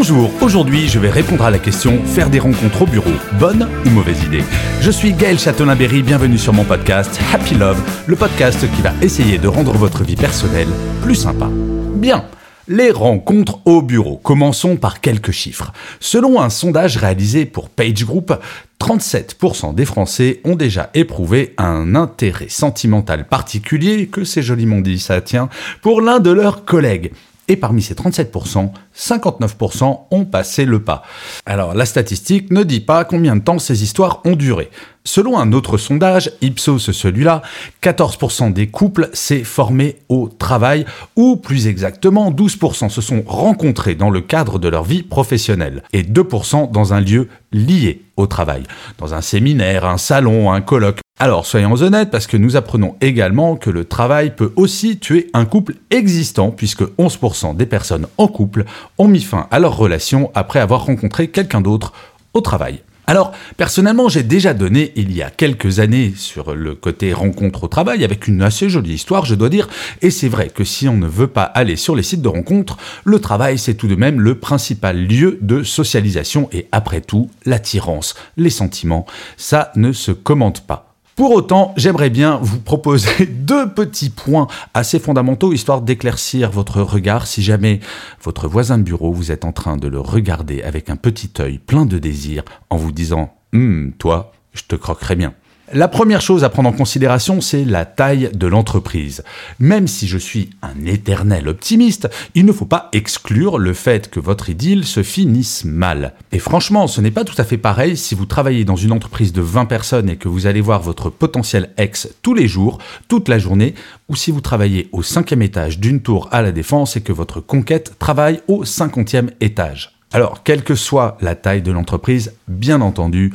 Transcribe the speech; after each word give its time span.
Bonjour, 0.00 0.30
aujourd'hui 0.40 0.88
je 0.88 0.98
vais 0.98 1.10
répondre 1.10 1.44
à 1.44 1.50
la 1.50 1.58
question 1.58 2.02
faire 2.06 2.30
des 2.30 2.38
rencontres 2.38 2.80
au 2.80 2.86
bureau, 2.86 3.10
bonne 3.38 3.68
ou 3.84 3.90
mauvaise 3.90 4.22
idée 4.24 4.42
Je 4.80 4.90
suis 4.90 5.12
Gaël 5.12 5.38
Châtelain-Berry, 5.38 6.02
bienvenue 6.02 6.38
sur 6.38 6.54
mon 6.54 6.64
podcast 6.64 7.20
Happy 7.34 7.54
Love, 7.54 7.78
le 8.06 8.16
podcast 8.16 8.60
qui 8.74 8.80
va 8.80 8.94
essayer 9.02 9.36
de 9.36 9.46
rendre 9.46 9.74
votre 9.74 10.02
vie 10.02 10.16
personnelle 10.16 10.68
plus 11.02 11.16
sympa. 11.16 11.50
Bien 11.96 12.24
les 12.66 12.92
rencontres 12.92 13.60
au 13.66 13.82
bureau. 13.82 14.16
Commençons 14.16 14.76
par 14.76 15.00
quelques 15.00 15.32
chiffres. 15.32 15.72
Selon 15.98 16.40
un 16.40 16.50
sondage 16.50 16.96
réalisé 16.96 17.44
pour 17.44 17.68
Page 17.68 18.04
Group, 18.04 18.32
37% 18.80 19.74
des 19.74 19.84
Français 19.84 20.40
ont 20.44 20.54
déjà 20.54 20.88
éprouvé 20.94 21.52
un 21.58 21.96
intérêt 21.96 22.48
sentimental 22.48 23.26
particulier, 23.26 24.06
que 24.06 24.22
c'est 24.22 24.42
joliment 24.42 24.80
dit 24.80 25.00
ça 25.00 25.20
tient, 25.20 25.48
pour 25.82 26.00
l'un 26.00 26.20
de 26.20 26.30
leurs 26.30 26.64
collègues. 26.64 27.10
Et 27.50 27.56
parmi 27.56 27.82
ces 27.82 27.94
37%, 27.94 28.70
59% 28.96 30.00
ont 30.12 30.24
passé 30.24 30.64
le 30.64 30.84
pas. 30.84 31.02
Alors 31.46 31.74
la 31.74 31.84
statistique 31.84 32.52
ne 32.52 32.62
dit 32.62 32.78
pas 32.78 33.04
combien 33.04 33.34
de 33.34 33.42
temps 33.42 33.58
ces 33.58 33.82
histoires 33.82 34.20
ont 34.24 34.36
duré. 34.36 34.70
Selon 35.02 35.36
un 35.36 35.52
autre 35.52 35.76
sondage, 35.76 36.30
Ipsos 36.42 36.92
celui-là, 36.92 37.42
14% 37.82 38.52
des 38.52 38.68
couples 38.68 39.10
s'est 39.14 39.42
formé 39.42 39.96
au 40.08 40.28
travail, 40.28 40.84
ou 41.16 41.34
plus 41.34 41.66
exactement 41.66 42.30
12% 42.30 42.88
se 42.88 43.00
sont 43.00 43.24
rencontrés 43.26 43.96
dans 43.96 44.10
le 44.10 44.20
cadre 44.20 44.60
de 44.60 44.68
leur 44.68 44.84
vie 44.84 45.02
professionnelle, 45.02 45.82
et 45.92 46.04
2% 46.04 46.70
dans 46.70 46.94
un 46.94 47.00
lieu 47.00 47.26
lié 47.50 48.02
travail, 48.26 48.64
dans 48.98 49.14
un 49.14 49.20
séminaire, 49.20 49.84
un 49.84 49.98
salon, 49.98 50.52
un 50.52 50.60
colloque. 50.60 51.00
Alors 51.18 51.44
soyons 51.44 51.74
honnêtes 51.74 52.10
parce 52.10 52.26
que 52.26 52.36
nous 52.36 52.56
apprenons 52.56 52.96
également 53.00 53.56
que 53.56 53.70
le 53.70 53.84
travail 53.84 54.34
peut 54.34 54.52
aussi 54.56 54.98
tuer 54.98 55.30
un 55.34 55.44
couple 55.44 55.74
existant 55.90 56.50
puisque 56.50 56.82
11% 56.82 57.56
des 57.56 57.66
personnes 57.66 58.06
en 58.16 58.26
couple 58.26 58.64
ont 58.96 59.08
mis 59.08 59.20
fin 59.20 59.46
à 59.50 59.58
leur 59.58 59.76
relation 59.76 60.30
après 60.34 60.60
avoir 60.60 60.86
rencontré 60.86 61.28
quelqu'un 61.28 61.60
d'autre 61.60 61.92
au 62.32 62.40
travail. 62.40 62.82
Alors, 63.10 63.32
personnellement, 63.56 64.08
j'ai 64.08 64.22
déjà 64.22 64.54
donné 64.54 64.92
il 64.94 65.12
y 65.12 65.20
a 65.20 65.30
quelques 65.30 65.80
années 65.80 66.12
sur 66.16 66.54
le 66.54 66.76
côté 66.76 67.12
rencontre 67.12 67.64
au 67.64 67.66
travail 67.66 68.04
avec 68.04 68.28
une 68.28 68.40
assez 68.40 68.68
jolie 68.68 68.92
histoire, 68.92 69.24
je 69.24 69.34
dois 69.34 69.48
dire, 69.48 69.68
et 70.00 70.12
c'est 70.12 70.28
vrai 70.28 70.48
que 70.48 70.62
si 70.62 70.88
on 70.88 70.96
ne 70.96 71.08
veut 71.08 71.26
pas 71.26 71.42
aller 71.42 71.74
sur 71.74 71.96
les 71.96 72.04
sites 72.04 72.22
de 72.22 72.28
rencontres, 72.28 72.76
le 73.02 73.18
travail 73.18 73.58
c'est 73.58 73.74
tout 73.74 73.88
de 73.88 73.96
même 73.96 74.20
le 74.20 74.36
principal 74.36 74.96
lieu 74.96 75.40
de 75.40 75.64
socialisation 75.64 76.48
et 76.52 76.68
après 76.70 77.00
tout, 77.00 77.28
l'attirance, 77.46 78.14
les 78.36 78.48
sentiments, 78.48 79.06
ça 79.36 79.72
ne 79.74 79.90
se 79.90 80.12
commente 80.12 80.64
pas. 80.64 80.89
Pour 81.20 81.32
autant, 81.32 81.74
j'aimerais 81.76 82.08
bien 82.08 82.38
vous 82.40 82.60
proposer 82.60 83.26
deux 83.30 83.68
petits 83.74 84.08
points 84.08 84.46
assez 84.72 84.98
fondamentaux, 84.98 85.52
histoire 85.52 85.82
d'éclaircir 85.82 86.50
votre 86.50 86.80
regard 86.80 87.26
si 87.26 87.42
jamais 87.42 87.80
votre 88.22 88.48
voisin 88.48 88.78
de 88.78 88.84
bureau, 88.84 89.12
vous 89.12 89.30
êtes 89.30 89.44
en 89.44 89.52
train 89.52 89.76
de 89.76 89.86
le 89.86 90.00
regarder 90.00 90.62
avec 90.62 90.88
un 90.88 90.96
petit 90.96 91.30
œil 91.38 91.58
plein 91.58 91.84
de 91.84 91.98
désir 91.98 92.42
en 92.70 92.78
vous 92.78 92.90
disant 92.90 93.34
Hum, 93.52 93.92
toi, 93.98 94.32
je 94.54 94.62
te 94.62 94.76
croquerai 94.76 95.14
bien. 95.14 95.34
La 95.72 95.86
première 95.86 96.20
chose 96.20 96.42
à 96.42 96.48
prendre 96.48 96.68
en 96.68 96.72
considération, 96.72 97.40
c'est 97.40 97.64
la 97.64 97.84
taille 97.84 98.30
de 98.34 98.48
l'entreprise. 98.48 99.22
Même 99.60 99.86
si 99.86 100.08
je 100.08 100.18
suis 100.18 100.50
un 100.62 100.84
éternel 100.84 101.46
optimiste, 101.46 102.08
il 102.34 102.44
ne 102.44 102.52
faut 102.52 102.64
pas 102.64 102.88
exclure 102.92 103.56
le 103.56 103.72
fait 103.72 104.10
que 104.10 104.18
votre 104.18 104.50
idylle 104.50 104.84
se 104.84 105.04
finisse 105.04 105.64
mal. 105.64 106.14
Et 106.32 106.40
franchement, 106.40 106.88
ce 106.88 107.00
n'est 107.00 107.12
pas 107.12 107.22
tout 107.22 107.36
à 107.38 107.44
fait 107.44 107.56
pareil 107.56 107.96
si 107.96 108.16
vous 108.16 108.26
travaillez 108.26 108.64
dans 108.64 108.74
une 108.74 108.90
entreprise 108.90 109.32
de 109.32 109.42
20 109.42 109.66
personnes 109.66 110.10
et 110.10 110.16
que 110.16 110.28
vous 110.28 110.48
allez 110.48 110.60
voir 110.60 110.82
votre 110.82 111.08
potentiel 111.08 111.70
ex 111.76 112.08
tous 112.20 112.34
les 112.34 112.48
jours, 112.48 112.78
toute 113.06 113.28
la 113.28 113.38
journée, 113.38 113.76
ou 114.08 114.16
si 114.16 114.32
vous 114.32 114.40
travaillez 114.40 114.88
au 114.90 115.04
cinquième 115.04 115.42
étage 115.42 115.78
d'une 115.78 116.02
tour 116.02 116.28
à 116.32 116.42
la 116.42 116.50
défense 116.50 116.96
et 116.96 117.00
que 117.00 117.12
votre 117.12 117.40
conquête 117.40 117.94
travaille 118.00 118.40
au 118.48 118.64
cinquantième 118.64 119.30
étage. 119.40 119.99
Alors, 120.12 120.42
quelle 120.42 120.64
que 120.64 120.74
soit 120.74 121.16
la 121.20 121.36
taille 121.36 121.62
de 121.62 121.70
l'entreprise, 121.70 122.34
bien 122.48 122.80
entendu, 122.80 123.32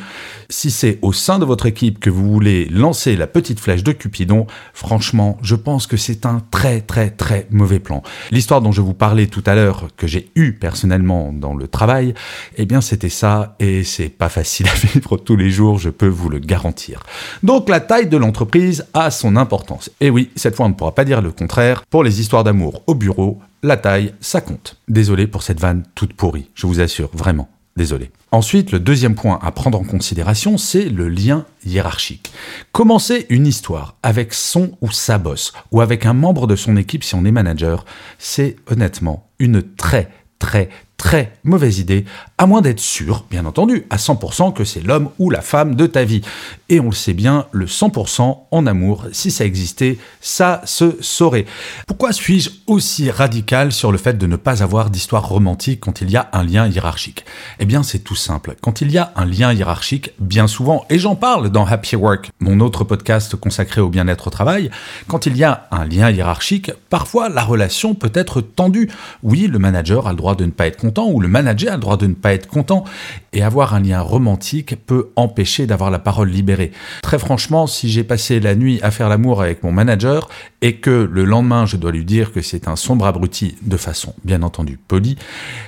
si 0.49 0.71
c'est 0.71 0.99
au 1.01 1.13
sein 1.13 1.39
de 1.39 1.45
votre 1.45 1.67
équipe 1.67 1.99
que 1.99 2.09
vous 2.09 2.29
voulez 2.29 2.65
lancer 2.65 3.15
la 3.15 3.27
petite 3.27 3.61
flèche 3.61 3.81
de 3.81 3.93
Cupidon, 3.93 4.45
franchement, 4.73 5.37
je 5.41 5.55
pense 5.55 5.87
que 5.87 5.95
c'est 5.95 6.25
un 6.25 6.41
très 6.51 6.81
très 6.81 7.11
très 7.11 7.47
mauvais 7.49 7.79
plan. 7.79 8.03
L'histoire 8.29 8.59
dont 8.59 8.73
je 8.73 8.81
vous 8.81 8.93
parlais 8.93 9.27
tout 9.27 9.43
à 9.45 9.55
l'heure, 9.55 9.87
que 9.95 10.05
j'ai 10.05 10.31
eue 10.35 10.51
personnellement 10.51 11.31
dans 11.31 11.53
le 11.53 11.69
travail, 11.69 12.13
eh 12.57 12.65
bien 12.65 12.81
c'était 12.81 13.07
ça, 13.07 13.55
et 13.61 13.85
c'est 13.85 14.09
pas 14.09 14.29
facile 14.29 14.67
à 14.67 14.73
vivre 14.93 15.15
tous 15.15 15.37
les 15.37 15.51
jours, 15.51 15.79
je 15.79 15.89
peux 15.89 16.09
vous 16.09 16.29
le 16.29 16.39
garantir. 16.39 17.03
Donc 17.41 17.69
la 17.69 17.79
taille 17.79 18.07
de 18.07 18.17
l'entreprise 18.17 18.85
a 18.93 19.11
son 19.11 19.37
importance. 19.37 19.89
Et 20.01 20.09
oui, 20.09 20.29
cette 20.35 20.57
fois 20.57 20.65
on 20.65 20.69
ne 20.69 20.73
pourra 20.73 20.93
pas 20.93 21.05
dire 21.05 21.21
le 21.21 21.31
contraire, 21.31 21.83
pour 21.89 22.03
les 22.03 22.19
histoires 22.19 22.43
d'amour 22.43 22.83
au 22.85 22.95
bureau, 22.95 23.39
la 23.65 23.77
taille, 23.77 24.13
ça 24.21 24.41
compte. 24.41 24.77
Désolé 24.87 25.27
pour 25.27 25.43
cette 25.43 25.59
vanne 25.59 25.83
toute 25.95 26.13
pourrie, 26.13 26.49
je 26.53 26.67
vous 26.67 26.79
assure, 26.79 27.09
vraiment. 27.13 27.49
Désolé. 27.75 28.11
Ensuite, 28.31 28.71
le 28.71 28.79
deuxième 28.79 29.15
point 29.15 29.37
à 29.41 29.51
prendre 29.51 29.77
en 29.77 29.83
considération, 29.83 30.57
c'est 30.57 30.85
le 30.85 31.09
lien 31.09 31.45
hiérarchique. 31.65 32.31
Commencer 32.71 33.25
une 33.29 33.47
histoire 33.47 33.97
avec 34.01 34.33
son 34.33 34.77
ou 34.79 34.91
sa 34.91 35.17
boss, 35.17 35.51
ou 35.71 35.81
avec 35.81 36.05
un 36.05 36.13
membre 36.13 36.47
de 36.47 36.55
son 36.55 36.77
équipe 36.77 37.03
si 37.03 37.15
on 37.15 37.25
est 37.25 37.31
manager, 37.31 37.83
c'est 38.17 38.55
honnêtement 38.67 39.27
une 39.39 39.61
très 39.61 40.09
très 40.39 40.69
très 40.97 41.33
mauvaise 41.43 41.79
idée, 41.79 42.05
à 42.37 42.45
moins 42.45 42.61
d'être 42.61 42.79
sûr, 42.79 43.25
bien 43.29 43.45
entendu, 43.45 43.85
à 43.89 43.97
100% 43.97 44.53
que 44.53 44.63
c'est 44.63 44.81
l'homme 44.81 45.09
ou 45.19 45.29
la 45.29 45.41
femme 45.41 45.75
de 45.75 45.87
ta 45.87 46.03
vie. 46.03 46.21
Et 46.69 46.79
on 46.79 46.85
le 46.85 46.95
sait 46.95 47.13
bien, 47.13 47.45
le 47.51 47.65
100% 47.65 48.37
en 48.49 48.67
amour, 48.67 49.05
si 49.11 49.29
ça 49.29 49.45
existait, 49.45 49.97
ça 50.21 50.61
se 50.65 50.97
saurait. 51.01 51.45
Pourquoi 51.87 52.11
suis-je 52.11 52.49
aussi 52.67 53.11
radical 53.11 53.71
sur 53.71 53.91
le 53.91 53.97
fait 53.97 54.17
de 54.17 54.25
ne 54.25 54.35
pas 54.35 54.63
avoir 54.63 54.89
d'histoire 54.89 55.27
romantique 55.27 55.81
quand 55.81 56.01
il 56.01 56.09
y 56.09 56.17
a 56.17 56.29
un 56.33 56.43
lien 56.43 56.67
hiérarchique? 56.67 57.25
Eh 57.59 57.65
bien, 57.65 57.83
c'est 57.83 57.99
tout 57.99 58.15
simple. 58.15 58.55
Quand 58.61 58.81
il 58.81 58.91
y 58.91 58.97
a 58.97 59.11
un 59.15 59.25
lien 59.25 59.53
hiérarchique, 59.53 60.11
bien 60.19 60.47
souvent, 60.47 60.85
et 60.89 60.97
j'en 60.97 61.15
parle 61.15 61.49
dans 61.49 61.65
Happy 61.65 61.95
Work, 61.95 62.31
mon 62.39 62.59
autre 62.59 62.83
podcast 62.83 63.35
consacré 63.35 63.81
au 63.81 63.89
bien-être 63.89 64.27
au 64.27 64.31
travail, 64.31 64.71
quand 65.07 65.25
il 65.25 65.37
y 65.37 65.43
a 65.43 65.67
un 65.71 65.85
lien 65.85 66.09
hiérarchique, 66.09 66.71
parfois 66.89 67.29
la 67.29 67.43
relation 67.43 67.95
peut 67.95 68.11
être 68.13 68.41
tendue. 68.41 68.89
Oui, 69.23 69.47
le 69.47 69.59
manager 69.59 70.07
a 70.07 70.11
le 70.11 70.17
droit 70.17 70.35
de 70.35 70.45
ne 70.45 70.51
pas 70.51 70.67
être 70.67 70.84
ou 71.07 71.19
le 71.19 71.27
manager 71.27 71.73
a 71.73 71.75
le 71.75 71.81
droit 71.81 71.97
de 71.97 72.07
ne 72.07 72.13
pas 72.13 72.33
être 72.33 72.47
content. 72.47 72.83
Et 73.33 73.43
avoir 73.43 73.73
un 73.73 73.81
lien 73.81 74.01
romantique 74.01 74.75
peut 74.85 75.09
empêcher 75.15 75.67
d'avoir 75.67 75.91
la 75.91 75.99
parole 75.99 76.29
libérée. 76.29 76.71
Très 77.01 77.19
franchement, 77.19 77.67
si 77.67 77.89
j'ai 77.89 78.03
passé 78.03 78.39
la 78.39 78.55
nuit 78.55 78.79
à 78.81 78.91
faire 78.91 79.09
l'amour 79.09 79.41
avec 79.41 79.63
mon 79.63 79.71
manager 79.71 80.29
et 80.61 80.77
que 80.77 81.09
le 81.11 81.25
lendemain 81.25 81.65
je 81.65 81.77
dois 81.77 81.91
lui 81.91 82.05
dire 82.05 82.31
que 82.31 82.41
c'est 82.41 82.67
un 82.67 82.75
sombre 82.75 83.05
abruti 83.05 83.55
de 83.61 83.77
façon 83.77 84.13
bien 84.23 84.41
entendu 84.43 84.77
polie, 84.77 85.17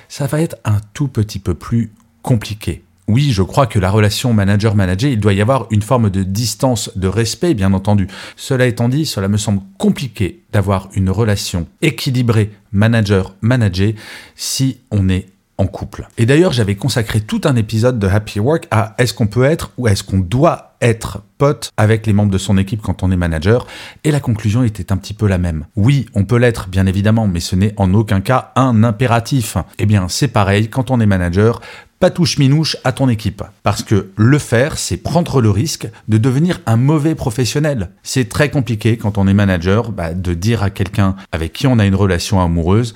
ça 0.09 0.27
va 0.27 0.41
être 0.41 0.57
un 0.66 0.79
tout 0.94 1.07
petit 1.07 1.39
peu 1.39 1.53
plus 1.53 1.91
compliqué. 2.22 2.83
Oui, 3.07 3.31
je 3.31 3.41
crois 3.41 3.68
que 3.68 3.79
la 3.79 3.90
relation 3.90 4.34
manager-manager, 4.34 5.09
il 5.09 5.19
doit 5.19 5.34
y 5.34 5.41
avoir 5.41 5.68
une 5.72 5.81
forme 5.81 6.09
de 6.09 6.23
distance, 6.23 6.91
de 6.97 7.07
respect, 7.07 7.53
bien 7.53 7.72
entendu. 7.72 8.07
Cela 8.35 8.68
étant 8.68 8.90
dit, 8.90 9.06
cela 9.06 9.29
me 9.29 9.38
semble 9.38 9.62
compliqué 9.78 10.44
d'avoir 10.51 10.90
une 10.94 11.09
relation 11.09 11.68
équilibrée 11.81 12.51
manager-manager 12.74 13.94
si 14.36 14.80
on 14.92 15.07
est 15.07 15.27
en 15.57 15.68
couple. 15.68 16.07
Et 16.18 16.25
d'ailleurs, 16.25 16.51
j'avais 16.51 16.75
consacré 16.75 17.21
tout 17.21 17.42
un 17.45 17.56
épisode 17.56 17.98
de 17.98 18.07
Happy 18.07 18.39
Work 18.39 18.68
à 18.71 18.94
est-ce 18.98 19.13
qu'on 19.13 19.27
peut 19.27 19.44
être 19.44 19.71
ou 19.77 19.88
est-ce 19.88 20.04
qu'on 20.04 20.19
doit 20.19 20.75
être 20.81 21.24
pote 21.38 21.71
avec 21.77 22.06
les 22.06 22.13
membres 22.13 22.31
de 22.31 22.38
son 22.38 22.57
équipe 22.57 22.81
quand 22.81 23.01
on 23.04 23.12
est 23.12 23.15
manager 23.18 23.65
et 24.04 24.12
la 24.12 24.19
conclusion 24.19 24.63
était 24.63 24.92
un 24.92 24.98
petit 24.98 25.13
peu 25.13 25.27
la 25.27 25.38
même. 25.38 25.65
Oui, 25.75 26.06
on 26.13 26.24
peut 26.25 26.38
l'être 26.38 26.68
bien 26.68 26.86
évidemment, 26.86 27.27
mais 27.27 27.39
ce 27.39 27.56
n'est 27.56 27.74
en 27.77 27.94
aucun 27.94 28.21
cas 28.21 28.51
un 28.56 28.83
impératif. 28.83 29.57
Eh 29.80 29.86
bien, 29.86 30.07
c'est 30.07 30.27
pareil 30.27 30.69
quand 30.69 30.92
on 30.92 31.00
est 31.00 31.06
manager, 31.07 31.62
pas 31.99 32.09
touche 32.09 32.38
minouche 32.38 32.77
à 32.83 32.91
ton 32.91 33.09
équipe. 33.09 33.44
Parce 33.63 33.83
que 33.83 34.09
le 34.15 34.38
faire, 34.39 34.77
c'est 34.77 34.97
prendre 34.97 35.41
le 35.41 35.49
risque 35.49 35.88
de 36.07 36.17
devenir 36.17 36.59
un 36.65 36.77
mauvais 36.77 37.15
professionnel. 37.15 37.91
C'est 38.03 38.29
très 38.29 38.49
compliqué 38.49 38.97
quand 38.97 39.17
on 39.17 39.27
est 39.27 39.33
manager 39.33 39.91
bah, 39.91 40.13
de 40.13 40.33
dire 40.33 40.63
à 40.63 40.69
quelqu'un 40.69 41.15
avec 41.31 41.53
qui 41.53 41.67
on 41.67 41.79
a 41.79 41.85
une 41.85 41.95
relation 41.95 42.41
amoureuse 42.41 42.94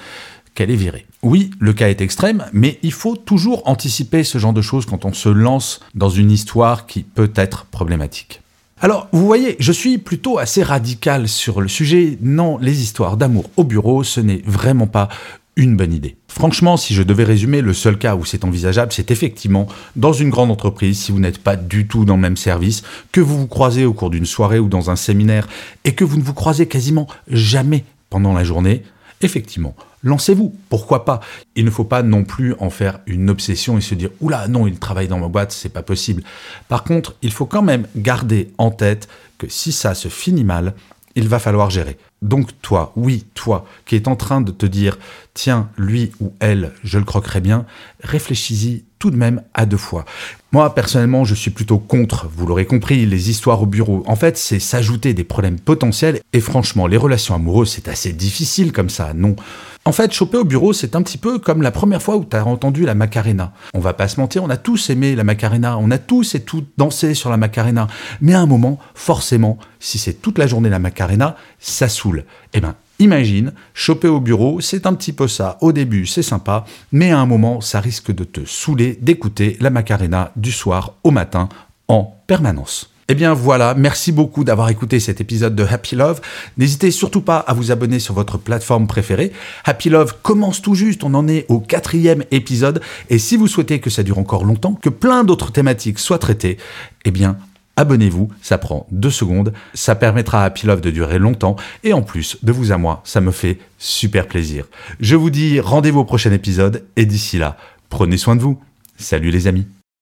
qu'elle 0.53 0.71
est 0.71 0.75
virée. 0.75 1.05
Oui, 1.23 1.51
le 1.59 1.73
cas 1.73 1.89
est 1.89 2.01
extrême, 2.01 2.45
mais 2.51 2.79
il 2.83 2.91
faut 2.91 3.15
toujours 3.15 3.67
anticiper 3.67 4.23
ce 4.23 4.37
genre 4.37 4.53
de 4.53 4.61
choses 4.61 4.85
quand 4.85 5.05
on 5.05 5.13
se 5.13 5.29
lance 5.29 5.79
dans 5.95 6.09
une 6.09 6.31
histoire 6.31 6.87
qui 6.87 7.03
peut 7.03 7.31
être 7.35 7.65
problématique. 7.65 8.41
Alors, 8.83 9.07
vous 9.11 9.27
voyez, 9.27 9.55
je 9.59 9.71
suis 9.71 9.99
plutôt 9.99 10.39
assez 10.39 10.63
radical 10.63 11.27
sur 11.27 11.61
le 11.61 11.67
sujet. 11.67 12.17
Non, 12.19 12.57
les 12.57 12.81
histoires 12.81 13.15
d'amour 13.15 13.51
au 13.55 13.63
bureau, 13.63 14.03
ce 14.03 14.19
n'est 14.19 14.41
vraiment 14.43 14.87
pas 14.87 15.07
une 15.55 15.75
bonne 15.75 15.93
idée. 15.93 16.15
Franchement, 16.27 16.77
si 16.77 16.93
je 16.93 17.03
devais 17.03 17.23
résumer, 17.23 17.61
le 17.61 17.73
seul 17.73 17.97
cas 17.97 18.15
où 18.15 18.25
c'est 18.25 18.45
envisageable, 18.45 18.93
c'est 18.93 19.11
effectivement 19.11 19.67
dans 19.95 20.13
une 20.13 20.29
grande 20.29 20.51
entreprise, 20.51 20.99
si 20.99 21.11
vous 21.11 21.19
n'êtes 21.19 21.39
pas 21.39 21.55
du 21.55 21.87
tout 21.87 22.05
dans 22.05 22.15
le 22.15 22.21
même 22.21 22.37
service, 22.37 22.83
que 23.11 23.21
vous 23.21 23.37
vous 23.37 23.47
croisez 23.47 23.85
au 23.85 23.93
cours 23.93 24.09
d'une 24.09 24.25
soirée 24.25 24.59
ou 24.59 24.69
dans 24.69 24.89
un 24.89 24.95
séminaire, 24.95 25.47
et 25.83 25.93
que 25.93 26.05
vous 26.05 26.17
ne 26.17 26.23
vous 26.23 26.33
croisez 26.33 26.67
quasiment 26.67 27.07
jamais 27.27 27.83
pendant 28.09 28.33
la 28.33 28.43
journée, 28.43 28.83
effectivement, 29.21 29.75
lancez-vous, 30.03 30.55
pourquoi 30.69 31.05
pas? 31.05 31.19
Il 31.55 31.65
ne 31.65 31.69
faut 31.69 31.83
pas 31.83 32.01
non 32.01 32.23
plus 32.23 32.55
en 32.59 32.69
faire 32.69 32.99
une 33.05 33.29
obsession 33.29 33.77
et 33.77 33.81
se 33.81 33.95
dire 33.95 34.09
oula 34.19 34.47
non, 34.47 34.67
il 34.67 34.79
travaille 34.79 35.07
dans 35.07 35.19
ma 35.19 35.27
boîte, 35.27 35.51
c'est 35.51 35.69
pas 35.69 35.83
possible. 35.83 36.23
Par 36.69 36.83
contre, 36.83 37.15
il 37.21 37.31
faut 37.31 37.45
quand 37.45 37.61
même 37.61 37.87
garder 37.95 38.51
en 38.57 38.71
tête 38.71 39.07
que 39.37 39.47
si 39.49 39.71
ça 39.71 39.95
se 39.95 40.07
finit 40.07 40.43
mal, 40.43 40.73
il 41.15 41.27
va 41.27 41.39
falloir 41.39 41.69
gérer. 41.69 41.97
Donc 42.21 42.49
toi, 42.61 42.93
oui, 42.95 43.25
toi, 43.33 43.65
qui 43.85 43.95
es 43.95 44.07
en 44.07 44.15
train 44.15 44.41
de 44.41 44.51
te 44.51 44.65
dire, 44.65 44.97
tiens, 45.33 45.69
lui 45.77 46.11
ou 46.19 46.33
elle, 46.39 46.71
je 46.83 46.99
le 46.99 47.05
croquerai 47.05 47.41
bien, 47.41 47.65
réfléchis-y 48.03 48.83
tout 48.99 49.09
de 49.09 49.17
même 49.17 49.41
à 49.53 49.65
deux 49.65 49.77
fois. 49.77 50.05
Moi, 50.51 50.75
personnellement, 50.75 51.25
je 51.25 51.33
suis 51.33 51.49
plutôt 51.49 51.79
contre, 51.79 52.29
vous 52.31 52.45
l'aurez 52.45 52.65
compris, 52.65 53.05
les 53.05 53.29
histoires 53.29 53.61
au 53.61 53.65
bureau. 53.65 54.03
En 54.05 54.15
fait, 54.15 54.37
c'est 54.37 54.59
s'ajouter 54.59 55.13
des 55.13 55.23
problèmes 55.23 55.59
potentiels, 55.59 56.19
et 56.33 56.39
franchement, 56.39 56.85
les 56.85 56.97
relations 56.97 57.33
amoureuses, 57.33 57.71
c'est 57.71 57.87
assez 57.87 58.13
difficile 58.13 58.71
comme 58.71 58.89
ça, 58.89 59.13
non? 59.13 59.35
En 59.83 59.91
fait, 59.91 60.13
choper 60.13 60.37
au 60.37 60.43
bureau, 60.43 60.73
c'est 60.73 60.95
un 60.95 61.01
petit 61.01 61.17
peu 61.17 61.39
comme 61.39 61.63
la 61.63 61.71
première 61.71 62.01
fois 62.01 62.15
où 62.15 62.23
tu 62.23 62.35
as 62.35 62.45
entendu 62.45 62.85
la 62.85 62.93
Macarena. 62.93 63.51
On 63.73 63.79
va 63.79 63.93
pas 63.93 64.07
se 64.07 64.19
mentir, 64.19 64.43
on 64.43 64.49
a 64.49 64.57
tous 64.57 64.91
aimé 64.91 65.15
la 65.15 65.23
Macarena, 65.23 65.77
on 65.79 65.89
a 65.89 65.97
tous 65.97 66.35
et 66.35 66.41
toutes 66.41 66.69
dansé 66.77 67.15
sur 67.15 67.31
la 67.31 67.37
Macarena. 67.37 67.87
Mais 68.21 68.35
à 68.35 68.41
un 68.41 68.45
moment, 68.45 68.77
forcément, 68.93 69.57
si 69.79 69.97
c'est 69.97 70.21
toute 70.21 70.37
la 70.37 70.45
journée 70.45 70.69
la 70.69 70.77
Macarena, 70.77 71.35
ça 71.59 71.89
saoule. 71.89 72.25
Eh 72.53 72.61
ben, 72.61 72.75
Imagine, 73.01 73.53
choper 73.73 74.07
au 74.07 74.19
bureau, 74.19 74.61
c'est 74.61 74.85
un 74.85 74.93
petit 74.93 75.11
peu 75.11 75.27
ça. 75.27 75.57
Au 75.61 75.71
début, 75.71 76.05
c'est 76.05 76.21
sympa, 76.21 76.65
mais 76.91 77.09
à 77.09 77.17
un 77.17 77.25
moment, 77.25 77.59
ça 77.59 77.79
risque 77.79 78.11
de 78.11 78.23
te 78.23 78.41
saouler 78.45 78.99
d'écouter 79.01 79.57
la 79.59 79.71
Macarena 79.71 80.31
du 80.35 80.51
soir 80.51 80.93
au 81.03 81.09
matin 81.09 81.49
en 81.87 82.15
permanence. 82.27 82.91
Eh 83.11 83.13
bien 83.13 83.33
voilà, 83.33 83.73
merci 83.73 84.13
beaucoup 84.13 84.45
d'avoir 84.45 84.69
écouté 84.69 85.01
cet 85.01 85.19
épisode 85.19 85.53
de 85.53 85.65
Happy 85.65 85.97
Love. 85.97 86.21
N'hésitez 86.57 86.91
surtout 86.91 87.19
pas 87.19 87.39
à 87.39 87.53
vous 87.53 87.69
abonner 87.69 87.99
sur 87.99 88.13
votre 88.13 88.37
plateforme 88.37 88.87
préférée. 88.87 89.33
Happy 89.65 89.89
Love 89.89 90.15
commence 90.21 90.61
tout 90.61 90.75
juste, 90.75 91.03
on 91.03 91.13
en 91.13 91.27
est 91.27 91.45
au 91.49 91.59
quatrième 91.59 92.23
épisode. 92.31 92.79
Et 93.09 93.19
si 93.19 93.35
vous 93.35 93.49
souhaitez 93.49 93.81
que 93.81 93.89
ça 93.89 94.03
dure 94.03 94.17
encore 94.17 94.45
longtemps, 94.45 94.75
que 94.81 94.87
plein 94.87 95.25
d'autres 95.25 95.51
thématiques 95.51 95.99
soient 95.99 96.19
traitées, 96.19 96.55
eh 97.03 97.11
bien 97.11 97.35
abonnez-vous, 97.75 98.29
ça 98.41 98.57
prend 98.57 98.87
deux 98.91 99.11
secondes, 99.11 99.51
ça 99.73 99.95
permettra 99.95 100.43
à 100.43 100.45
Happy 100.45 100.65
Love 100.65 100.79
de 100.79 100.89
durer 100.89 101.19
longtemps, 101.19 101.57
et 101.83 101.91
en 101.91 102.03
plus, 102.03 102.37
de 102.43 102.53
vous 102.53 102.71
à 102.71 102.77
moi, 102.77 103.01
ça 103.03 103.19
me 103.19 103.31
fait 103.31 103.57
super 103.77 104.25
plaisir. 104.25 104.67
Je 105.01 105.17
vous 105.17 105.31
dis 105.31 105.59
rendez-vous 105.59 105.99
au 105.99 106.05
prochain 106.05 106.31
épisode, 106.31 106.85
et 106.95 107.05
d'ici 107.05 107.37
là, 107.37 107.57
prenez 107.89 108.15
soin 108.15 108.37
de 108.37 108.41
vous. 108.41 108.57
Salut 108.97 109.31
les 109.31 109.47
amis 109.47 109.67